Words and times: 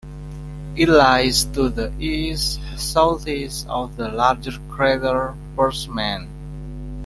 It 0.75 0.89
lies 0.89 1.43
to 1.53 1.69
the 1.69 1.93
east-southeast 1.99 3.67
of 3.69 3.97
the 3.97 4.09
larger 4.09 4.59
crater 4.67 5.35
Fersman. 5.55 6.27